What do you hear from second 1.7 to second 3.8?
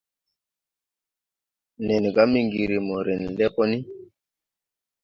Nen ga Miŋgiri mo ren le gɔ ni.